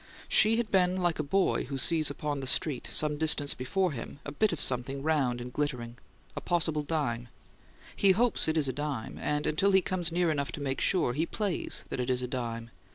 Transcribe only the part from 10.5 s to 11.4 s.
to make sure, he